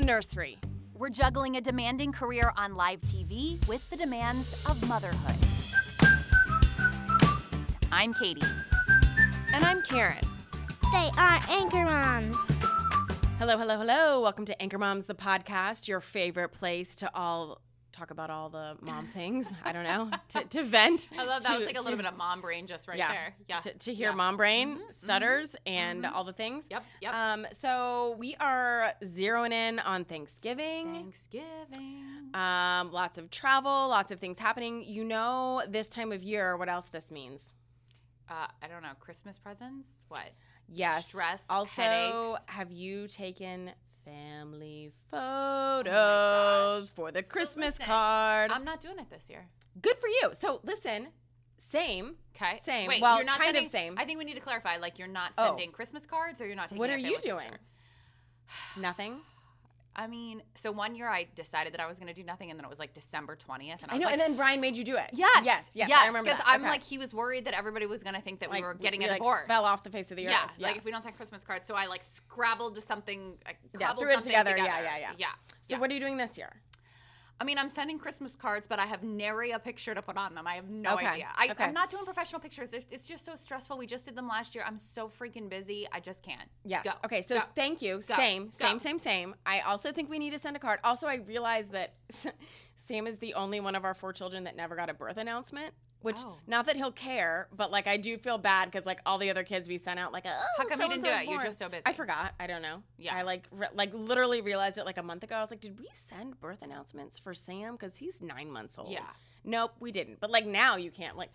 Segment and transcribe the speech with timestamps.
[0.00, 0.56] The nursery.
[0.94, 5.36] We're juggling a demanding career on live TV with the demands of motherhood.
[7.92, 8.40] I'm Katie.
[9.52, 10.22] And I'm Karen.
[10.92, 12.36] They are Anchor Moms.
[13.38, 14.22] Hello, hello, hello.
[14.22, 17.60] Welcome to Anchor Moms, the podcast, your favorite place to all
[18.00, 19.46] talk about all the mom things.
[19.62, 21.08] I don't know, to, to vent.
[21.18, 22.96] I love that to- was like a little to- bit of mom brain just right
[22.96, 23.34] yeah, there.
[23.46, 23.60] Yeah.
[23.60, 24.14] To, to hear Yeah.
[24.14, 26.66] mom brain, Mhm, stutters, and all the things.
[26.70, 26.82] Yep.
[27.02, 27.14] Yep.
[27.14, 30.94] Um, so we are zeroing in on Thanksgiving.
[30.94, 32.30] Thanksgiving.
[32.32, 34.82] Um, lots of travel, lots of things happening.
[34.82, 37.52] You know, this time of year, what else this means?
[38.30, 38.92] Uh, I don't know.
[38.98, 39.88] Christmas presents?
[40.08, 40.30] What?
[40.72, 41.08] Yes.
[41.08, 42.44] Stress, Also, headaches.
[42.46, 43.72] have you taken
[44.04, 46.96] family Oh photos gosh.
[46.96, 48.50] for the So Christmas listen, card?
[48.50, 49.46] I'm not doing it this year.
[49.80, 50.30] Good for you.
[50.34, 51.08] So listen,
[51.58, 52.16] same.
[52.36, 52.58] Okay.
[52.62, 52.88] Same.
[52.88, 53.94] Wait, Well, you're not kind of same.
[53.98, 54.76] I think we need to clarify.
[54.78, 55.48] Like, you're not Oh.
[55.48, 56.78] sending Christmas cards, or you're not taking.
[56.78, 57.50] What are you doing?
[58.78, 59.20] Nothing.
[59.96, 62.58] I mean, so one year I decided that I was going to do nothing, and
[62.58, 64.04] then it was like December 20th, and I, I know.
[64.04, 65.10] like, and then Brian made you do it.
[65.12, 65.70] Yes, Yes.
[65.74, 65.88] Yes.
[65.88, 65.98] yes.
[66.02, 66.70] I remember because I'm Okay.
[66.70, 69.00] like, he was worried that everybody was going to think that Like, we were getting
[69.00, 69.48] we, a like, divorce.
[69.48, 70.32] Fell off the face of the earth.
[70.58, 73.54] Yeah, like if we don't send Christmas cards, so I like scrabbled to something, I
[73.78, 74.56] Yeah, cobbled threw it something together.
[74.56, 75.12] Yeah, yeah, yeah.
[75.18, 75.26] yeah.
[75.62, 75.78] So yeah.
[75.80, 76.52] what are you doing this year?
[77.40, 80.34] I mean, I'm sending Christmas cards, but I have nary a picture to put on
[80.34, 80.46] them.
[80.46, 81.28] I have no Okay, idea.
[81.34, 81.64] I, okay.
[81.64, 82.70] I'm not doing professional pictures.
[82.90, 83.78] It's just so stressful.
[83.78, 84.62] We just did them last year.
[84.66, 85.88] I'm so freaking busy.
[85.90, 86.50] I just can't.
[86.64, 86.84] Yes.
[86.84, 86.90] Go.
[87.06, 87.22] Okay.
[87.22, 87.44] So Go.
[87.56, 88.02] thank you.
[88.06, 88.14] Go.
[88.14, 89.34] Same, same, same, same.
[89.46, 90.80] I also think we need to send a card.
[90.84, 91.94] Also, I realize that
[92.80, 95.74] Sam is the only one of our four children that never got a birth announcement.
[96.02, 96.38] Which, Oh.
[96.46, 99.44] not that he'll care, but like I do feel bad because like all the other
[99.44, 101.26] kids we sent out, like, oh, How come you didn't do it?
[101.28, 101.82] You're just so busy.
[101.84, 102.32] I forgot.
[102.40, 102.82] I don't know.
[102.96, 103.14] Yeah.
[103.14, 105.34] I like re- like literally realized it like a month ago.
[105.36, 108.90] I was like, did we send birth announcements for Sam because he's nine months old?
[108.90, 109.00] Yeah.
[109.44, 110.20] Nope, we didn't.
[110.20, 111.18] But like now you can't.
[111.18, 111.30] Like,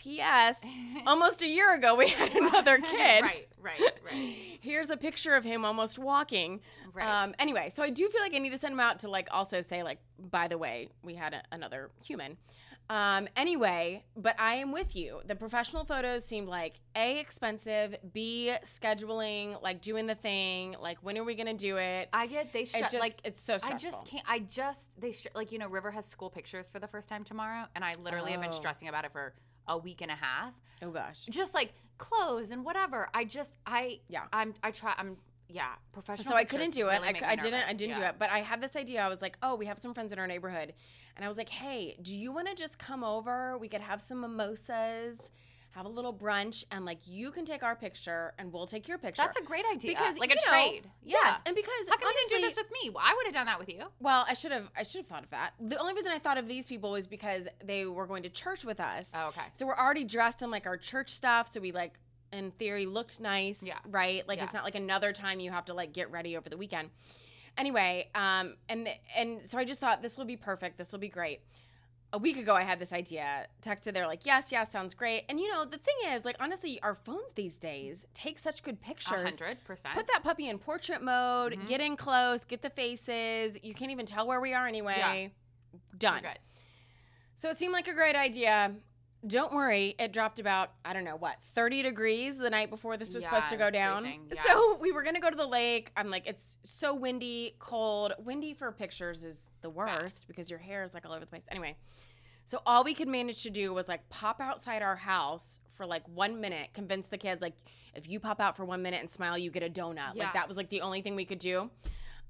[0.00, 0.58] P.S.
[1.06, 3.22] almost a year ago we had another kid.
[3.22, 4.36] right, right, right.
[4.62, 6.60] Here's a picture of him almost walking.
[6.92, 7.06] Right.
[7.06, 9.28] Um, anyway, so I do feel like I need to send him out to like
[9.30, 12.36] also say like, by the way, we had a, another human.
[12.88, 15.20] Um, anyway, but I am with you.
[15.24, 21.16] The professional photos seemed like a expensive, b scheduling, like doing the thing, like when
[21.16, 22.08] are we gonna do it?
[22.12, 23.74] I get they it just like it's so Stressful.
[23.76, 24.24] I just can't.
[24.28, 27.22] I just they sh- like you know River has school pictures for the first time
[27.22, 28.56] tomorrow, and I literally have been Oh.
[28.56, 29.34] stressing about it for
[29.68, 30.52] a week and a half.
[30.82, 31.26] Oh gosh.
[31.28, 33.08] Just like clothes and whatever.
[33.14, 34.22] I just I Yeah.
[34.32, 35.16] I'm I try I'm
[35.48, 36.30] yeah professional.
[36.30, 36.92] so I couldn't do it.
[36.92, 37.64] really I, make cou- me I didn't.
[37.68, 38.14] I didn't do it.
[38.18, 39.02] But I had this idea.
[39.02, 40.72] I was like, oh, we have some friends in our neighborhood,
[41.16, 43.58] and I was like, hey, do you want to just come over?
[43.58, 45.32] We could have some mimosas,
[45.72, 48.98] have a little brunch, and like you can take our picture and we'll take your
[48.98, 49.22] picture.
[49.22, 49.92] That's a great idea.
[49.92, 50.82] because like a know, trade.
[51.04, 51.18] Yeah.
[51.22, 52.90] Yes, and because How come you honestly, didn't do this with me?
[52.90, 53.84] Well, I would have done that with you.
[54.00, 54.68] well, I should have.
[54.76, 55.52] I should have thought of that.
[55.60, 58.64] The only reason I thought of these people was because they were going to church
[58.64, 59.12] with us.
[59.14, 59.42] Oh, okay.
[59.56, 61.52] So we're already dressed in like our church stuff.
[61.52, 61.94] So we like,
[62.32, 63.62] in theory, looked nice.
[63.62, 63.78] Yeah.
[63.88, 64.26] Right.
[64.26, 64.44] Like Yeah.
[64.44, 66.90] it's not like another time you have to like get ready over the weekend.
[67.58, 70.78] Anyway, um, and and so I just thought this will be perfect.
[70.78, 71.40] This will be great.
[72.12, 73.46] A week ago, I had this idea.
[73.62, 76.80] Texted, they're like, "Yes, yes, sounds great." And you know, the thing is, like, honestly,
[76.82, 79.12] our phones these days take such good pictures.
[79.22, 79.94] hundred percent.
[79.94, 81.52] Put that puppy in portrait mode.
[81.52, 81.68] Mhm.
[81.68, 82.44] Get in close.
[82.44, 83.56] Get the faces.
[83.62, 84.96] You can't even tell where we are anyway.
[85.72, 85.78] Yeah.
[85.98, 86.22] Done.
[87.36, 88.74] So it seemed like a great idea.
[89.26, 93.12] Don't worry, it dropped about, I don't know what, 30 degrees the night before this
[93.12, 94.06] was Yeah, supposed to go down.
[94.32, 94.42] yeah.
[94.46, 95.92] So we were going to go to the lake.
[95.96, 98.12] I'm like, it's so windy, cold.
[98.18, 101.44] Windy for pictures is the worst because your hair is like all over the place.
[101.50, 101.76] Anyway,
[102.46, 106.02] so all we could manage to do was like pop outside our house for like
[106.08, 107.54] one minute, convince the kids, like,
[107.94, 110.14] if you pop out for one minute and smile, you get a donut.
[110.14, 110.24] Yeah.
[110.24, 111.70] Like that was like the only thing we could do.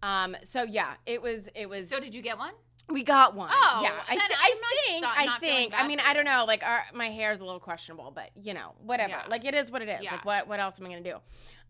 [0.02, 1.88] Um, so yeah, it was, it was.
[1.88, 2.54] So did you get one?
[2.88, 3.50] We got one.
[3.52, 3.92] Oh, yeah.
[4.08, 4.54] I, th- I
[4.86, 5.04] think.
[5.06, 5.74] I think.
[5.76, 6.44] I mean, I don't know.
[6.46, 9.10] Like, our, my hair is a little questionable, but you know, whatever.
[9.10, 9.22] Yeah.
[9.28, 10.02] Like, it is what it is.
[10.02, 10.12] Yeah.
[10.12, 11.16] Like, what what else am I gonna do?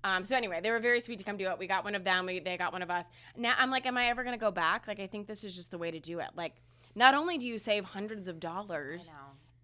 [0.03, 1.59] Um, so anyway, they were very sweet to come do it.
[1.59, 2.25] We got one of them.
[2.27, 3.07] We, they got one of us.
[3.37, 4.89] Now I'm like, am I ever gonna go back?
[4.89, 6.29] Like, I think this is just the way to do it.
[6.35, 6.55] Like,
[6.95, 9.13] not only do you save hundreds of dollars,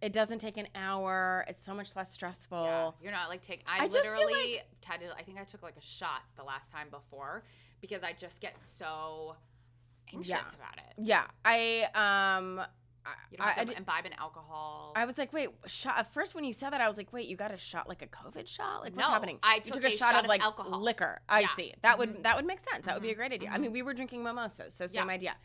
[0.02, 1.44] it doesn't take an hour.
[1.49, 2.64] It's so much less stressful.
[2.64, 3.62] Yeah, you're not like take.
[3.66, 4.90] I, I literally to.
[5.16, 7.44] I think I took like a shot the last time before
[7.81, 9.37] because I just get so
[10.14, 10.41] anxious Yeah.
[10.41, 10.93] about it.
[10.99, 12.61] Yeah, I um
[13.31, 14.93] You don't I, have I to did- imbibe in alcohol.
[14.97, 15.97] I was like, wait, shot.
[15.99, 18.03] At first, when you said that, I was like, wait, you got a shot like
[18.03, 18.81] a COVID shot?
[18.82, 19.38] Like, what's No, happening?
[19.44, 20.81] I You took a a shot, shot of of like alcohol.
[20.81, 21.20] liquor.
[21.29, 21.47] I Yeah.
[21.55, 21.75] see.
[21.82, 22.23] That would Mhm.
[22.25, 22.85] that would make sense.
[22.87, 23.19] That would be a Mhm.
[23.19, 23.50] great idea.
[23.50, 23.61] I Mhm.
[23.61, 25.14] mean, we were drinking mimosas, so same Yeah.
[25.14, 25.37] idea.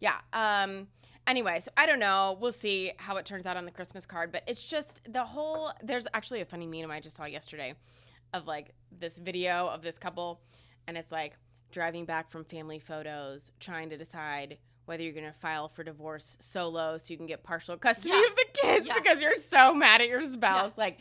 [0.00, 0.20] Yeah.
[0.32, 0.88] Um.
[1.26, 2.38] Anyway, so I don't know.
[2.40, 5.72] We'll see how it turns out on the Christmas card, but it's just the whole.
[5.82, 7.74] There's actually a funny meme I just saw yesterday,
[8.32, 10.40] of like this video of this couple,
[10.86, 11.36] and it's like
[11.70, 16.36] driving back from family photos, trying to decide whether you're going to file for divorce
[16.40, 18.26] solo so you can get partial custody Yeah.
[18.28, 18.94] of the kids Yeah.
[18.94, 20.72] because you're so mad at your spouse.
[20.76, 21.00] Like,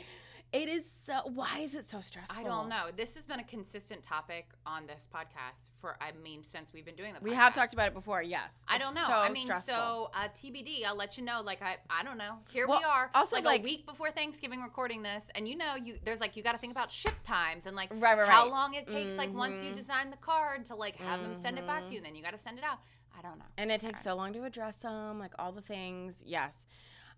[0.52, 1.22] it is so.
[1.34, 2.44] Why is it so stressful?
[2.44, 2.86] I don't know.
[2.96, 6.96] This has been a consistent topic on this podcast for, I mean, since we've been
[6.96, 7.24] doing the podcast.
[7.24, 8.24] We have talked about it before.
[8.24, 9.04] Yes, I don't know.
[9.06, 9.76] So I mean, stressful.
[9.76, 10.86] so uh, TBD.
[10.86, 11.42] I'll let you know.
[11.42, 12.38] Like I, I don't know.
[12.52, 13.12] Here Well, we are.
[13.14, 16.36] also, like, like- a week before Thanksgiving, recording this, and you know, you there's like
[16.36, 18.52] you got to think about ship times and like Right, right, how right.
[18.52, 19.18] long it takes.
[19.18, 19.76] Like once you Mhm.
[19.76, 21.92] design the card to like have them send it back to Mhm.
[21.92, 22.80] you, and then you got to send it out.
[23.18, 23.46] I don't know.
[23.58, 26.24] and it takes so long to address them, like all the things.
[26.26, 26.66] Yes,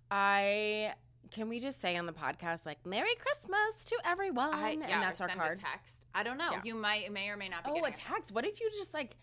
[0.09, 0.95] I.
[1.29, 4.97] Can we just say on the podcast, like "Merry Christmas" to everyone, I, and yeah,
[4.97, 5.59] or that's our card.
[5.59, 6.01] Text.
[6.13, 6.51] I don't know.
[6.51, 6.61] Yeah.
[6.63, 7.71] You might may or may not be.
[7.73, 8.31] Oh, a text.
[8.33, 9.15] What if you just like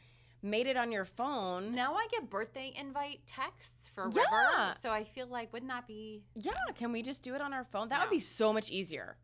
[0.43, 1.75] made it on your phone?
[1.75, 4.23] Now I get birthday invite texts for Yeah.
[4.23, 6.23] River, so I feel like wouldn't that be?
[6.35, 7.89] Yeah, can we just do it on our phone?
[7.91, 8.05] That No.
[8.05, 9.17] would be so much easier.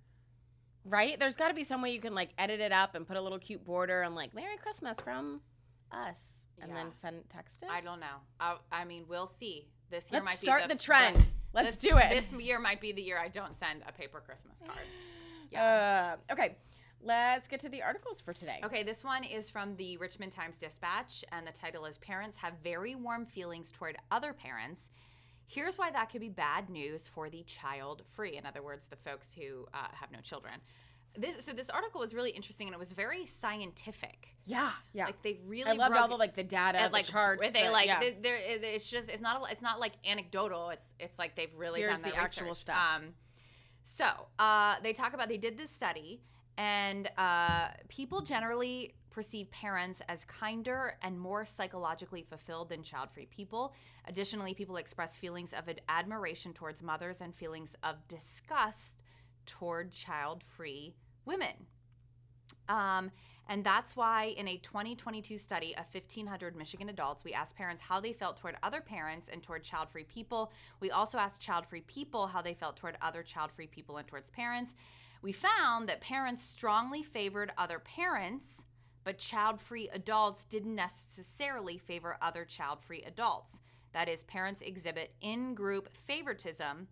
[0.84, 1.18] Right?
[1.18, 3.20] There's got to be some way you can like edit it up and put a
[3.22, 5.40] little cute border and like "Merry Christmas" from
[5.90, 6.74] us, and Yeah.
[6.82, 7.70] then send text it.
[7.70, 8.16] I don't know.
[8.38, 9.68] I, I mean, we'll see.
[9.90, 11.24] This year Let's might start be the, the, trend.
[11.54, 12.10] Let's this- do it.
[12.10, 14.80] This year might be the year I don't send a paper Christmas card.
[15.54, 16.56] Uh, okay,
[17.00, 18.58] let's get to the articles for today.
[18.64, 22.54] Okay, this one is from the Richmond Times Dispatch, and the title is Parents Have
[22.64, 24.88] Very Warm Feelings Toward Other Parents.
[25.46, 28.36] Here's why that could be bad news for the child free.
[28.36, 30.54] In other words, the folks who uh, have no children.
[31.16, 34.30] This, so this article was really interesting and it was very scientific.
[34.46, 35.06] Yeah, yeah.
[35.06, 37.40] Like they really I loved all the like the data, and, the like charts.
[37.40, 38.00] where they the- like yeah.
[38.20, 40.70] they're, it's just it's not a, it's not like anecdotal.
[40.70, 42.62] It's it's like they've really Here's done the the actual research.
[42.62, 42.76] stuff.
[42.96, 43.14] Um,
[43.84, 44.06] so
[44.38, 46.20] uh, they talk about they did this study,
[46.58, 53.72] and uh, people generally perceive parents as kinder and more psychologically fulfilled than child-free people.
[54.08, 59.04] Additionally, people express feelings of admiration towards mothers and feelings of disgust
[59.46, 60.96] toward child-free
[61.26, 61.66] women.
[62.68, 63.10] Um,
[63.48, 68.00] and that's why in a 2022 study of 1,500 Michigan adults, we asked parents how
[68.00, 70.50] they felt toward other parents and toward child free people.
[70.80, 74.06] We also asked child free people how they felt toward other child free people and
[74.08, 74.74] towards parents.
[75.20, 78.62] We found that parents strongly favored other parents,
[79.04, 83.60] but child free adults didn't necessarily favor other child free adults.
[83.92, 86.88] That is, parents exhibit in group favoritism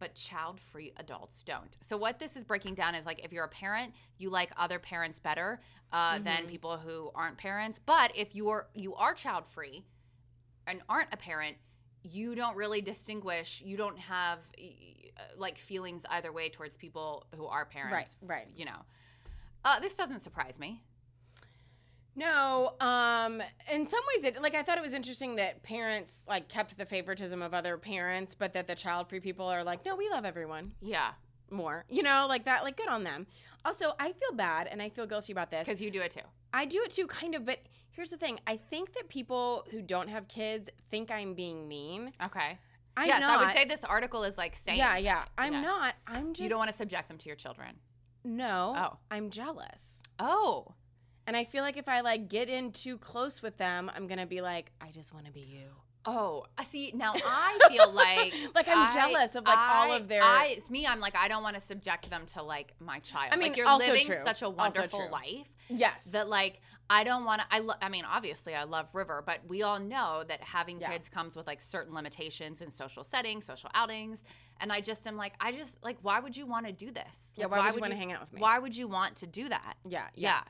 [0.00, 1.76] but child free adults don't.
[1.80, 4.80] So, what this is breaking down is like if you're a parent, you like other
[4.80, 5.60] parents better
[5.92, 7.78] uh, than people who aren't parents.
[7.78, 9.84] But if you're you are child free
[10.66, 11.56] and aren't a parent,
[12.02, 13.62] you don't really distinguish.
[13.64, 14.38] You don't have
[15.36, 18.16] like feelings either way towards people who are parents.
[18.22, 18.48] Right, right.
[18.56, 18.80] You know,
[19.64, 20.82] uh, this doesn't surprise me.
[22.16, 23.40] No, um,
[23.72, 26.84] in some ways, it like I thought it was interesting that parents like kept the
[26.84, 30.72] favoritism of other parents, but that the child-free people are like, no, we love everyone
[30.80, 31.12] Yeah,
[31.50, 31.84] more.
[31.88, 32.64] You know, like that.
[32.64, 33.26] Like good on them.
[33.64, 36.20] Also, I feel bad and I feel guilty about this because you do it too.
[36.52, 37.44] I do it too, kind of.
[37.46, 37.60] But
[37.90, 42.12] here's the thing: I think that people who don't have kids think I'm being mean.
[42.24, 42.58] Okay.
[42.96, 43.38] I'm yes, not.
[43.38, 44.76] I would say this article is like saying.
[44.78, 45.24] yeah, yeah.
[45.38, 45.60] I'm Yeah.
[45.60, 45.94] not.
[46.06, 46.40] I'm just.
[46.40, 47.76] You don't want to subject them to your children.
[48.24, 48.74] No.
[48.76, 48.96] Oh.
[49.10, 50.02] I'm jealous.
[50.18, 50.74] Oh.
[51.30, 54.26] And I feel like if I like get in too close with them, I'm gonna
[54.26, 55.68] be like, I just want to be you.
[56.04, 56.90] Oh, I see.
[56.92, 60.68] Now I feel like Like, I'm I- jealous of, like, all of their- I, it's
[60.70, 60.88] me.
[60.88, 63.28] I'm like I don't want to subject them to like my child.
[63.32, 64.16] I mean, like you're living true.
[64.24, 66.06] such a wonderful life Yes.
[66.06, 66.62] that like
[66.92, 67.46] I don't want to.
[67.48, 70.90] I lo- I mean, obviously I love River, but we all know that having Yeah.
[70.90, 74.24] kids comes with like certain limitations in social settings, social outings,
[74.60, 77.30] and I just am like, I just like, why would you want to do this?
[77.36, 78.40] Yeah, Like, why would you wanna hang out with me?
[78.40, 79.74] Why would you want to do that?
[79.88, 80.28] yeah, yeah.
[80.30, 80.40] Yeah.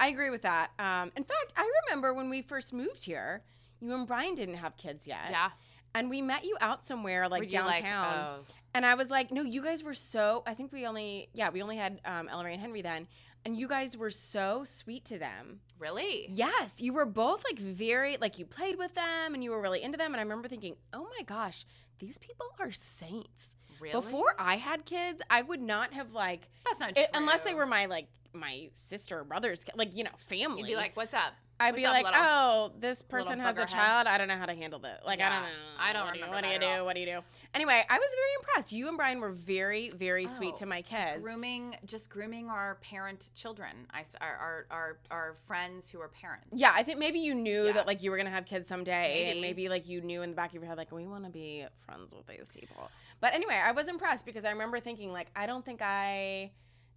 [0.00, 0.70] I agree with that.
[0.78, 3.42] Um, in fact, I remember when we first moved here,
[3.80, 5.28] you and Brian didn't have kids yet.
[5.30, 5.50] Yeah.
[5.94, 8.14] And we met you out somewhere like Were downtown.
[8.40, 10.42] oh, And I was like, no, you guys were so.
[10.46, 13.06] I think we only, yeah, we only had um, Ella and Henry then,
[13.44, 15.60] and you guys were so sweet to them.
[15.78, 16.26] really?
[16.28, 19.82] Yes, you were both like very like you played with them and you were really
[19.82, 20.12] into them.
[20.12, 21.64] And I remember thinking, oh my gosh,
[21.98, 23.56] these people are saints.
[23.80, 23.92] Really?
[23.92, 27.06] Before I had kids, I would not have like That's not it, true.
[27.14, 30.60] unless they were my like my sister or brother's like you know family.
[30.60, 31.32] You'd be like, "What's up?"
[31.62, 34.06] I'd What's be up, like, little- oh, this person has a child.
[34.06, 35.00] I don't know how to handle it.
[35.04, 35.48] Like, I don't know.
[35.78, 36.84] I don't what do you- remember What do you do?
[36.86, 37.20] What do you do?
[37.52, 38.72] Anyway, I was very impressed.
[38.72, 41.22] You and Brian were very, very oh, sweet Oh, to my kids.
[41.22, 43.86] grooming, just grooming our parent children.
[43.92, 46.46] I our our our, our friends who are parents.
[46.50, 47.72] Yeah, I think maybe you knew Yeah.
[47.72, 49.48] that like you were gonna have kids someday, and Maybe.
[49.62, 51.66] maybe like you knew in the back of your head like we want to be
[51.84, 52.90] friends with these people.
[53.20, 56.52] But anyway, I was impressed because I remember thinking like I don't think I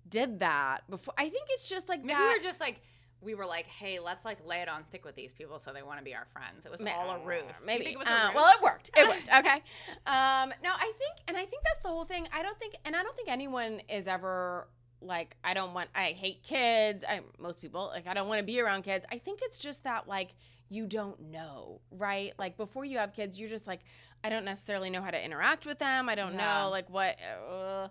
[0.08, 1.14] did that before.
[1.18, 2.28] I think it's just like Maybe that.
[2.30, 2.82] we were just like
[3.22, 5.82] we were like, hey, let's like lay it on thick with these people so they
[5.82, 6.66] want to be our friends.
[6.66, 7.44] It was all a ruse.
[7.66, 7.86] Maybe.
[7.86, 8.92] think it was a Uh, well, it worked.
[8.98, 9.30] It worked.
[9.34, 9.62] Okay.
[10.06, 12.28] Um, no, I think, and I think that's the whole thing.
[12.34, 14.68] I don't think, and I don't think anyone is ever
[15.02, 17.06] like, I don't want, I hate kids.
[17.08, 19.06] I most people like, I don't want to be around kids.
[19.10, 20.36] I think it's just that like
[20.70, 22.34] you don't know, right?
[22.38, 23.82] Like before you have kids, you're just like,
[24.22, 26.10] I don't necessarily know how to interact with them.
[26.10, 26.64] I don't Yeah.
[26.64, 27.16] know like what.
[27.50, 27.88] Uh,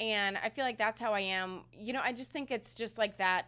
[0.00, 1.62] and I feel like that's how I am.
[1.72, 3.46] You know, I just think it's just like that.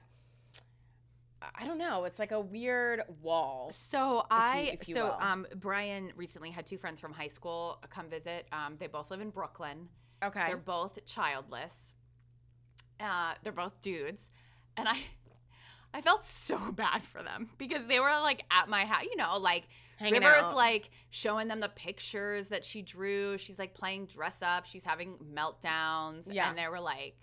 [1.54, 2.04] I don't know.
[2.04, 3.70] It's like a weird wall.
[3.72, 5.12] So I if you so will.
[5.20, 8.48] um Brian recently had two friends from high school come visit.
[8.52, 9.88] Um, they both live in Brooklyn.
[10.22, 10.42] Okay.
[10.46, 11.92] They're both childless.
[13.00, 14.28] Uh, they're both dudes,
[14.76, 14.98] and I,
[15.94, 19.04] I felt so bad for them because they were like at my house.
[19.04, 20.54] You know, like Hanging River's out.
[20.56, 23.36] like showing them the pictures that she drew.
[23.38, 24.66] She's like playing dress up.
[24.66, 26.28] She's having meltdowns.
[26.32, 26.48] Yeah.
[26.48, 27.16] and they were like,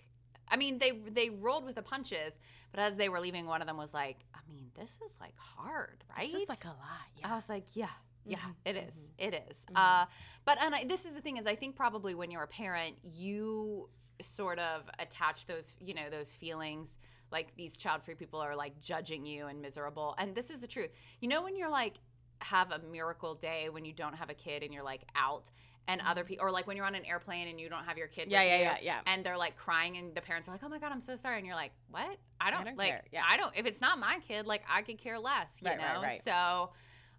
[0.48, 2.38] I mean, they they rolled with the punches.
[2.72, 5.34] But as they were leaving, one of them was like, I mean, this is like
[5.38, 6.30] hard, right?
[6.30, 6.76] This is like a lot.
[7.18, 7.32] Yeah.
[7.32, 7.86] I was like, yeah,
[8.26, 9.56] yeah, Mhm, it is, mhm, it is.
[9.70, 9.76] mhm.
[9.76, 10.06] Uh,
[10.44, 12.96] but and I, this is the thing is, I think probably when you're a parent,
[13.02, 13.88] you
[14.20, 16.96] sort of attach those, you know, those feelings.
[17.32, 20.14] Like these child-free people are like judging you and miserable.
[20.18, 20.90] And this is the truth.
[21.20, 21.94] You know, when you're like
[22.40, 25.48] have a miracle day when you don't have a kid and you're like out,
[25.88, 28.08] and other people, or like when you're on an airplane and you don't have your
[28.08, 28.22] kid.
[28.22, 28.32] Mm-hmm.
[28.32, 29.00] Yeah, yeah, you, yeah, yeah.
[29.06, 31.36] And they're like crying, and the parents are like, "Oh my god, I'm so sorry,"
[31.38, 32.16] and you're like, "What?
[32.40, 32.88] I don't, don't like.
[32.88, 33.02] care.
[33.12, 33.22] Yeah.
[33.28, 33.56] I don't.
[33.56, 36.02] If it's not my kid, like I could care less, you Right, right, know.
[36.02, 36.20] right.
[36.24, 36.70] So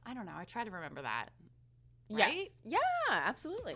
[0.06, 0.34] I don't know.
[0.38, 1.30] I try to remember that.
[2.10, 2.50] Yes.
[2.66, 2.78] Yeah,
[3.10, 3.76] absolutely.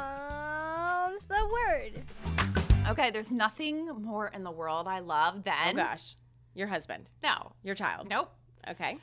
[1.47, 2.87] the word.
[2.89, 6.15] Okay, there's nothing more in the world I love than oh gosh.
[6.53, 7.09] Your husband.
[7.23, 8.09] no, Your child.
[8.09, 8.29] nope.
[8.69, 8.97] Okay.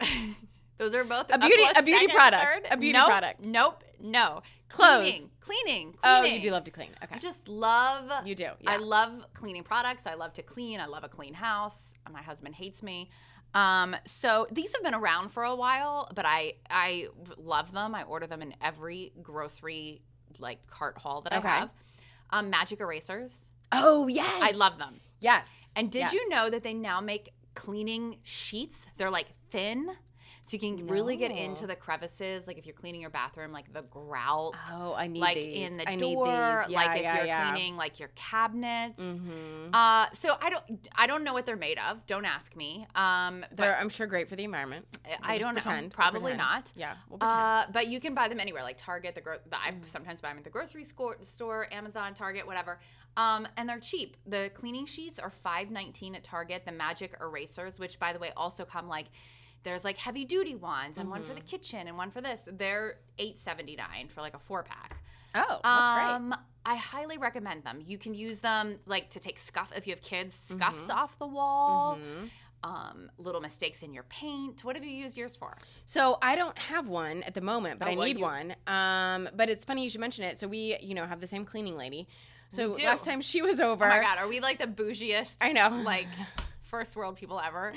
[0.78, 2.44] Those are both A beauty- close a beauty second, product.
[2.44, 2.66] third.
[2.70, 3.40] A beauty Nope, product.
[3.40, 3.82] Nope.
[3.98, 4.42] No.
[4.68, 5.04] Clothes.
[5.10, 5.30] Cleaning.
[5.40, 5.94] Cleaning.
[6.04, 6.90] Oh, you do love to clean.
[7.02, 7.14] Okay.
[7.14, 8.26] I just love.
[8.26, 10.06] You do, I love cleaning products.
[10.06, 10.80] I love to clean.
[10.80, 11.94] I love a clean house.
[12.12, 13.10] My husband hates me.
[13.54, 17.06] Um, so these have been around for a while, but I I
[17.38, 17.94] love them.
[17.94, 20.02] I order them in every grocery
[20.40, 21.48] like cart haul that Okay.
[21.48, 21.70] I have.
[22.30, 23.30] Um, magic erasers.
[23.72, 24.40] oh yes.
[24.42, 25.00] I love them.
[25.20, 25.48] Yes.
[25.74, 26.12] And did Yes.
[26.12, 28.86] you know that they now make cleaning sheets?
[28.98, 29.90] They're like thin.
[30.48, 33.72] So you can really get into the crevices, like if you're cleaning your bathroom, like
[33.72, 35.68] the grout, Oh, I need like these.
[35.68, 36.16] in the I door, need
[36.64, 36.70] these.
[36.70, 37.50] Yeah, like if yeah, you're yeah.
[37.52, 39.02] cleaning like your cabinets.
[39.02, 39.70] Mhm.
[39.74, 42.06] Uh, so I don't, I don't know what they're made of.
[42.06, 42.86] Don't ask me.
[42.94, 44.86] Um, They're, I'm sure, great for the environment.
[45.04, 45.60] We'll I don't know.
[45.60, 45.82] pretend.
[45.86, 46.38] We'll Probably pretend.
[46.38, 46.72] not.
[46.76, 47.40] Yeah, we'll pretend.
[47.40, 49.60] Uh, but you can buy them anywhere, like Target, the, gro- the Mm.
[49.66, 52.78] I sometimes buy them at the grocery score, store, Amazon, Target, whatever.
[53.16, 54.16] Um, and they're cheap.
[54.26, 56.64] The cleaning sheets are five nineteen at Target.
[56.66, 59.06] The Magic erasers, which by the way also come like
[59.66, 61.48] there's like heavy duty ones and one for the Mm-hmm.
[61.48, 62.40] kitchen and one for this.
[62.46, 65.02] They're eight seventy nine for like a four pack.
[65.34, 66.14] oh, that's great.
[66.14, 67.80] Um, I highly recommend them.
[67.84, 70.90] You can use them like to take scuff if you have kids, scuffs Mm-hmm.
[70.92, 71.98] off the wall.
[71.98, 72.30] Mhm.
[72.64, 74.64] Um, little mistakes in your paint.
[74.64, 75.56] What have you used yours for?
[75.84, 78.56] So I don't have one at the moment, but Oh, I well, need you- one.
[78.66, 80.38] Um, but it's funny you should mention it.
[80.40, 82.08] So we, you know, have the same cleaning lady.
[82.48, 85.36] So last time she was over, Oh my god, are we like the bougiest?
[85.40, 85.68] I know.
[85.84, 86.06] like
[86.66, 87.72] first world people ever.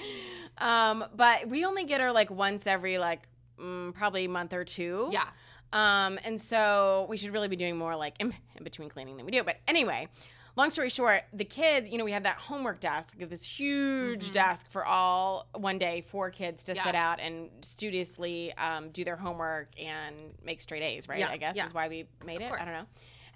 [0.57, 3.27] um, but we only get her like once every like
[3.59, 5.09] mm, probably month or two.
[5.11, 5.25] Yeah.
[5.71, 9.25] Um, and so we should really be doing more like in, in between cleaning than
[9.25, 9.43] we do.
[9.43, 10.07] But anyway,
[10.55, 14.31] long story short, the kids, you know, we have that homework desk, like this huge
[14.31, 16.77] desk for all one day for kids to Mm-hmm.
[16.79, 16.83] Yeah.
[16.85, 21.19] sit out and studiously um, do their homework and make straight A's, right?
[21.19, 21.65] Yeah, I guess yeah.
[21.67, 22.47] is why we made it.
[22.47, 22.61] course.
[22.61, 22.85] I don't know.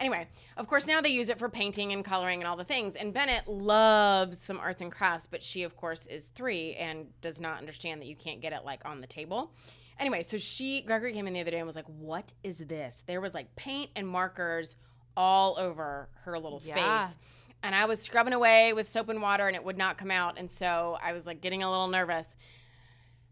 [0.03, 2.97] Anyway, of course, now they use it for painting and coloring and all the things.
[2.97, 7.39] And Bennett loves some arts and crafts, but she, of course, is three and does
[7.39, 9.53] not understand that you can't get it like on the table.
[9.97, 13.05] Anyway, so she, Gregory came in the other day and was like, What is this?
[13.07, 14.75] There was like paint and markers
[15.15, 17.07] all over her little Yeah.
[17.07, 17.17] space.
[17.63, 20.37] and I was scrubbing away with soap and water and it would not come out.
[20.37, 22.35] And so I was like getting a little nervous.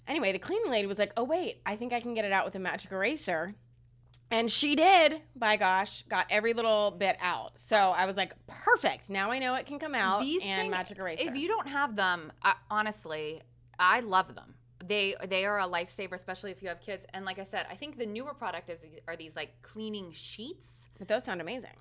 [0.08, 2.46] Anyway, the cleaning lady was like, oh, wait, I think I can get it out
[2.46, 3.56] with a magic eraser.
[4.32, 7.60] And she did, by gosh, got every little bit out.
[7.60, 9.10] So I was like, perfect.
[9.10, 11.30] Now I know it can come out These and thing- magic eraser.
[11.30, 13.42] If you don't have them, I, honestly,
[13.78, 14.56] I love them.
[14.84, 17.06] They they are a lifesaver, especially if you have kids.
[17.14, 20.90] And like I said, I think the newer product is are these like cleaning sheets.
[20.98, 21.76] but those sound amazing.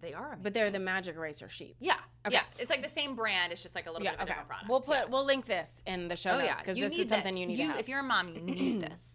[0.00, 0.42] They are, amazing.
[0.42, 1.76] But they're the magic eraser sheets.
[1.78, 1.94] yeah,
[2.26, 2.34] Okay.
[2.34, 2.42] yeah.
[2.58, 3.52] It's like the same brand.
[3.52, 4.30] It's just like a little Yeah, bit of a okay.
[4.32, 4.68] different product.
[4.68, 5.04] We'll put Yeah.
[5.04, 7.40] we'll link this in the show oh notes yeah, because You this is something this.
[7.40, 7.78] you need to have.
[7.78, 9.11] If you're a mom, you need this.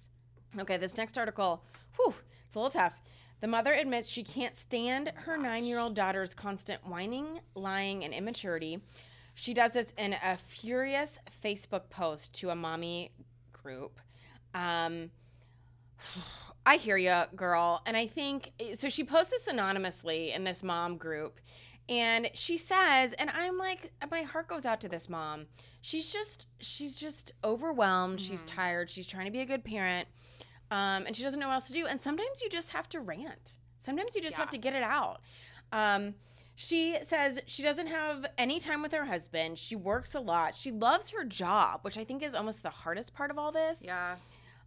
[0.60, 1.64] Okay, this next article,
[1.96, 2.14] whew,
[2.46, 3.02] it's a little tough.
[3.40, 8.14] The mother admits she can't stand her nine year old daughter's constant whining, lying, and
[8.14, 8.80] immaturity.
[9.36, 13.12] She does this in a furious Facebook post to a mommy
[13.54, 14.00] group.
[14.56, 15.12] Um,
[16.66, 17.82] I hear you, girl.
[17.86, 18.90] And I think so.
[18.90, 21.40] She posts this anonymously in this mom group.
[21.88, 25.46] And she says, and I'm like, my heart goes out to this mom.
[25.80, 28.20] She's just, she's just overwhelmed.
[28.20, 28.58] She's Mm-hmm.
[28.58, 28.90] tired.
[28.90, 30.10] She's trying to be a good parent.
[30.72, 31.86] Um, and she doesn't know what else to do.
[31.88, 33.58] And sometimes you just have to rant.
[33.80, 35.22] Sometimes you just have to get it out.
[35.72, 36.16] Um,
[36.56, 39.60] she says she doesn't have any time with her husband.
[39.60, 40.56] She works a lot.
[40.56, 43.82] She loves her job, which I think is almost the hardest part of all this
[43.84, 44.16] Yeah.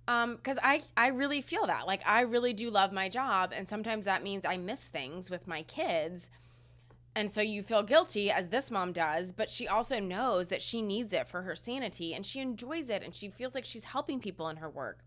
[0.08, 3.68] um because i i really feel that like i really do love my job and
[3.68, 6.30] sometimes that means i miss things with my kids
[7.14, 10.80] and so you feel guilty as this mom does but she also knows that she
[10.80, 14.20] needs it for her sanity and she enjoys it and she feels like she's helping
[14.20, 15.00] people in her work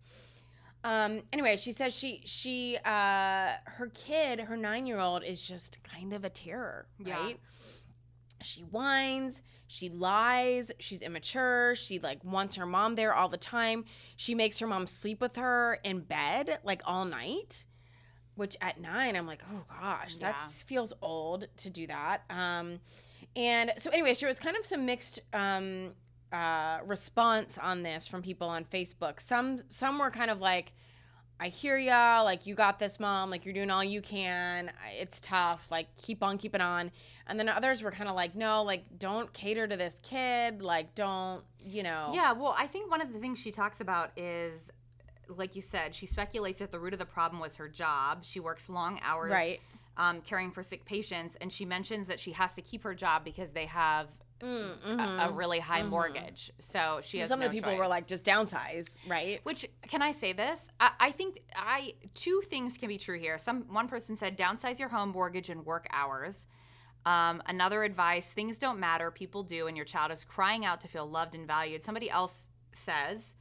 [0.83, 5.79] um anyway she says she she uh her kid her nine year old is just
[5.83, 7.19] kind of a terror Yeah.
[7.19, 7.39] right
[8.41, 13.85] she whines she lies she's immature she like wants her mom there all the time
[14.17, 17.65] she makes her mom sleep with her in bed like all night
[18.35, 20.47] which at nine i'm like oh gosh that Yeah.
[20.65, 22.79] feels old to do that um
[23.35, 25.91] and so anyway she was kind of some mixed um
[26.33, 30.73] uh response on this from people on facebook some some were kind of like
[31.39, 33.29] I hear ya, like you got this, mom.
[33.29, 34.71] Like you're doing all you can.
[34.97, 35.69] It's tough.
[35.71, 36.91] Like keep on keeping on.
[37.27, 40.61] And then others were kind of like, no, like don't cater to this kid.
[40.61, 42.11] Like don't, you know.
[42.13, 44.71] Yeah, well, I think one of the things she talks about is,
[45.27, 48.23] like you said, she speculates that the root of the problem was her job.
[48.23, 49.59] She works long hours, Right.
[49.97, 53.25] um, caring for sick patients, and she mentions that she has to keep her job
[53.25, 54.07] because they have
[54.43, 56.51] Mm, a, a really high mortgage.
[56.59, 59.39] So she has Some no of the people were like, just downsize, right?
[59.44, 60.68] Which can I say this?
[60.81, 63.37] I, I think I two things can be true here.
[63.37, 66.46] Some one person said downsize your home mortgage and work hours.
[67.05, 70.89] Um, another advice: things don't matter, people do, and your child is crying out to
[70.89, 71.81] feel loved and valued.
[71.81, 73.35] Somebody else says,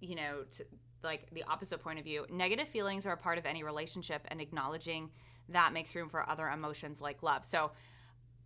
[0.00, 0.66] you know, to,
[1.02, 2.26] like the opposite point of view.
[2.30, 5.10] Negative feelings are a part of any relationship, and acknowledging
[5.48, 7.44] that makes room for other emotions like love.
[7.44, 7.72] So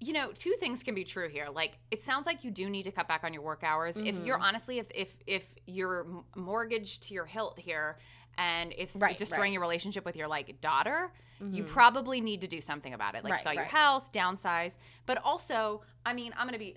[0.01, 1.49] you know, two things can be true here.
[1.53, 3.97] Like, it sounds like you do need to cut back on your work hours.
[3.97, 4.25] If Mm-hmm.
[4.27, 6.07] you're honestly, if if if you're
[6.37, 7.99] mortgaged to your hilt here,
[8.37, 9.47] and it's Right, destroying right.
[9.49, 9.53] Mm-hmm.
[9.55, 11.11] your relationship with your like daughter,
[11.51, 13.25] you probably need to do something about it.
[13.25, 14.73] Like, Right, sell your house, downsize.
[15.07, 16.77] But also, I mean, I'm gonna be.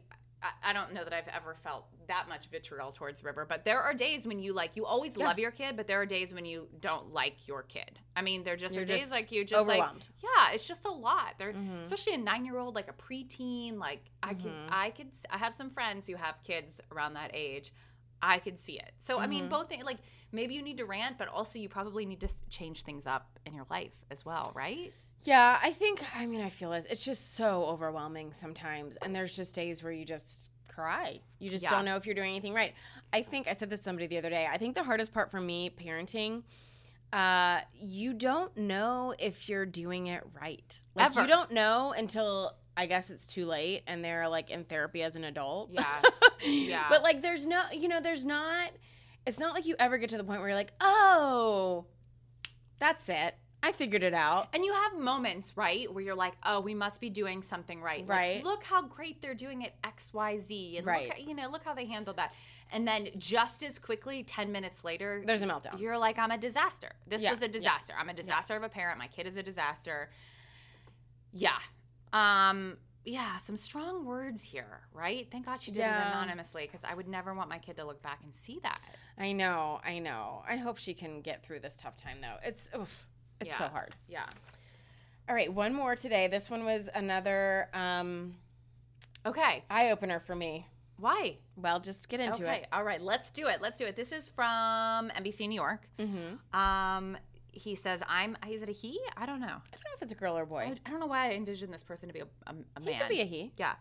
[0.63, 3.93] I, don't know that I've ever felt that much vitriol towards River, but there are
[3.93, 5.27] days when you like you always Yeah.
[5.27, 7.99] love your kid, but there are days when you don't like your kid.
[8.15, 9.83] I mean, there just You're are days just like you just like
[10.23, 11.35] yeah, it's just a lot.
[11.37, 11.83] They're Mhm.
[11.85, 13.77] especially a nine year old, like a preteen.
[13.77, 14.67] Like I could, Mhm.
[14.69, 17.71] I could, I have some friends who have kids around that age.
[18.21, 18.93] I could see it.
[18.99, 19.49] So I mean, Mhm.
[19.49, 19.83] both things.
[19.83, 19.99] Like
[20.31, 23.53] maybe you need to rant, but also you probably need to change things up in
[23.53, 24.93] your life as well, right?
[25.23, 26.87] Yeah, I think, I mean, I feel it.
[26.89, 28.97] It's just so overwhelming sometimes.
[28.97, 31.19] And there's just days where you just cry.
[31.39, 31.69] You just Yeah.
[31.71, 32.73] don't know if you're doing anything right.
[33.13, 34.47] I think I said this to somebody the other day.
[34.51, 36.43] I think the hardest part for me parenting,
[37.13, 40.79] uh, you don't know if you're doing it right.
[40.95, 41.21] Like, Ever.
[41.21, 45.15] you don't know until I guess it's too late and they're like in therapy as
[45.15, 45.71] an adult.
[45.71, 46.01] Yeah.
[46.43, 46.87] Yeah.
[46.89, 48.71] But like, there's no, you know, there's not,
[49.27, 51.85] it's not like you ever get to the point where you're like, oh,
[52.79, 53.35] that's it.
[53.63, 54.47] I figured it out.
[54.53, 57.99] And you have moments, right, where you're like, "Oh, we must be doing something right."
[58.07, 58.43] Like, Right.
[58.43, 61.09] look how great they're doing it X, Y, Z, and Right.
[61.09, 62.33] look, how, you know, look how they handled that.
[62.71, 65.79] And then just as quickly, ten minutes later, There's a meltdown.
[65.79, 66.91] You're like, I'm a disaster.
[67.05, 67.51] This Yeah, was a yeah.
[67.51, 67.93] disaster.
[67.97, 68.97] I'm a disaster of a parent.
[68.97, 70.09] My kid is a disaster.
[71.31, 71.59] Yeah.
[72.13, 72.77] Um.
[73.05, 73.37] Yeah.
[73.37, 75.27] Some strong words here, right?
[75.31, 78.01] Thank God she did it anonymously because I would never want my kid to look
[78.01, 78.79] back and see that.
[79.17, 80.43] I know, I know.
[80.47, 82.37] I hope she can get through this tough time though.
[82.43, 83.07] It's oof,
[83.41, 83.95] it's so hard.
[84.07, 84.25] Yeah.
[85.29, 86.27] All right, one more today.
[86.27, 88.35] This one was another um,
[89.25, 89.63] Okay.
[89.69, 90.67] eye opener for me.
[90.97, 91.37] Why?
[91.55, 92.61] Well, just get into okay.
[92.61, 92.67] it.
[92.71, 93.01] All right.
[93.01, 93.61] Let's do it.
[93.61, 93.95] Let's do it.
[93.95, 95.87] This is from NBC New York.
[95.97, 96.59] Mm-hmm.
[96.59, 97.17] Um,
[97.51, 98.99] he says, "I'm." Is it a he?
[99.17, 99.47] I don't know.
[99.47, 100.59] I don't know if it's a girl or a boy.
[100.59, 102.85] I, I don't know why I envisioned this person to be a, a, a He
[102.91, 102.99] man.
[102.99, 103.51] could be a he.
[103.57, 103.73] Yeah.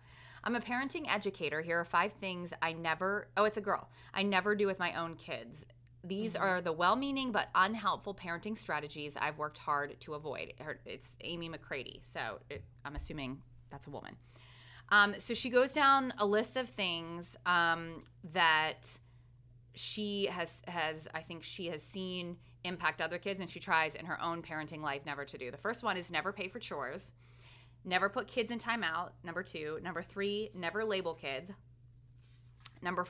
[0.43, 1.61] I'm a parenting educator.
[1.61, 3.91] Here are five things I never, oh, it's a girl.
[4.15, 5.67] I never do with my own kids.
[6.03, 6.43] These Mm-hmm.
[6.43, 10.55] are the well meaning but unhelpful parenting strategies I've worked hard to avoid.
[10.87, 12.03] It's Amy McCready.
[12.05, 14.17] So it, I'm assuming that's a woman.
[14.89, 18.89] Um, so she goes down a list of things um, that
[19.75, 24.05] she has has I think she has seen impact other kids and she tries in
[24.07, 25.51] her own parenting life never to do.
[25.51, 27.13] The first one is never pay for chores.
[27.85, 29.11] Never put kids in timeout.
[29.25, 31.51] Number 2, number 3, never label kids.
[32.83, 33.07] Number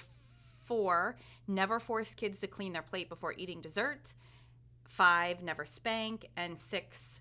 [0.70, 1.16] 4,
[1.48, 4.14] never force kids to clean their plate before eating dessert.
[4.87, 7.20] 5, never spank and 6